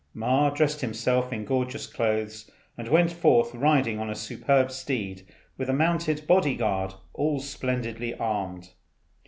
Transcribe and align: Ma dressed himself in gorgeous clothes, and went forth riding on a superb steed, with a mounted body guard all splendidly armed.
Ma 0.15 0.49
dressed 0.49 0.81
himself 0.81 1.31
in 1.31 1.45
gorgeous 1.45 1.85
clothes, 1.85 2.49
and 2.75 2.87
went 2.87 3.11
forth 3.11 3.53
riding 3.53 3.99
on 3.99 4.09
a 4.09 4.15
superb 4.15 4.71
steed, 4.71 5.27
with 5.59 5.69
a 5.69 5.73
mounted 5.73 6.25
body 6.25 6.55
guard 6.55 6.95
all 7.13 7.39
splendidly 7.39 8.15
armed. 8.15 8.71